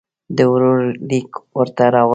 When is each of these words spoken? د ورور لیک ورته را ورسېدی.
د 0.35 0.39
ورور 0.51 0.79
لیک 1.09 1.29
ورته 1.57 1.85
را 1.93 2.01
ورسېدی. 2.03 2.09